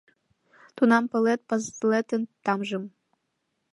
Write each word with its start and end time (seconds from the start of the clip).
Тунам 0.75 1.03
палет 1.11 1.41
пызлетын 1.49 2.23
тамжым— 2.43 2.83